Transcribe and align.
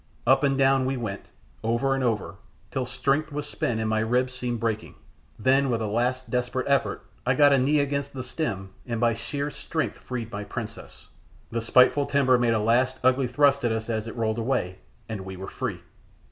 Up 0.25 0.41
and 0.41 0.57
down 0.57 0.87
we 0.87 0.97
went, 0.97 1.27
over 1.63 1.93
and 1.93 2.03
over, 2.03 2.37
till 2.71 2.87
strength 2.87 3.31
was 3.31 3.45
spent 3.47 3.79
and 3.79 3.87
my 3.87 3.99
ribs 3.99 4.33
seemed 4.33 4.59
breaking; 4.59 4.95
then, 5.37 5.69
with 5.69 5.79
a 5.79 5.85
last 5.85 6.27
desperate 6.31 6.65
effort, 6.67 7.05
I 7.23 7.35
got 7.35 7.53
a 7.53 7.59
knee 7.59 7.79
against 7.79 8.13
the 8.13 8.23
stem, 8.23 8.71
and 8.87 8.99
by 8.99 9.13
sheer 9.13 9.51
strength 9.51 9.99
freed 9.99 10.31
my 10.31 10.43
princess 10.43 11.09
the 11.51 11.61
spiteful 11.61 12.07
timber 12.07 12.39
made 12.39 12.55
a 12.55 12.59
last 12.59 12.99
ugly 13.03 13.27
thrust 13.27 13.63
at 13.63 13.71
us 13.71 13.91
as 13.91 14.07
it 14.07 14.15
rolled 14.15 14.39
away 14.39 14.79
and 15.07 15.21
we 15.21 15.37
were 15.37 15.47
free! 15.47 15.81